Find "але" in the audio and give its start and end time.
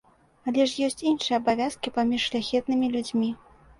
0.51-0.65